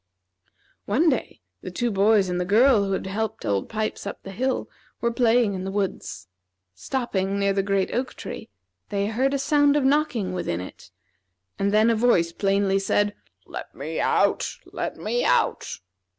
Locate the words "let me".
13.45-13.99, 14.65-15.23